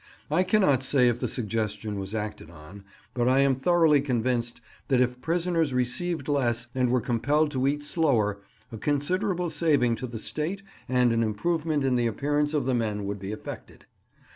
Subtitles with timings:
[0.31, 4.99] I cannot say if the suggestion was acted on, but I am thoroughly convinced that
[4.99, 8.39] if prisoners received less, and were compelled to eat slower,
[8.71, 13.05] a considerable saving to the state and an improvement in the appearance of the men
[13.05, 13.85] would be effected.